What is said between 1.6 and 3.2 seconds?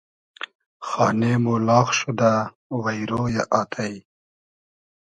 لاغ شودۂ وݷرۉ